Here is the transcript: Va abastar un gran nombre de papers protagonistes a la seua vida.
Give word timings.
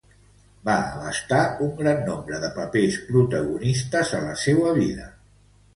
Va 0.69 0.77
abastar 0.93 1.41
un 1.67 1.69
gran 1.83 2.01
nombre 2.09 2.41
de 2.47 2.49
papers 2.59 2.99
protagonistes 3.13 4.19
a 4.21 4.25
la 4.29 4.37
seua 4.49 4.79
vida. 4.85 5.09